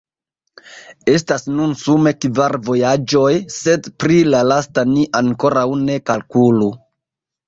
Estas 1.11 1.43
nun 1.57 1.73
sume 1.81 2.13
kvar 2.23 2.57
vojaĝoj, 2.69 3.33
sed 3.55 3.89
pri 4.05 4.15
la 4.29 4.39
lasta 4.53 4.87
ni 4.95 5.05
ankoraŭ 5.21 5.67
ne 5.83 5.99
kalkulu. 6.11 6.71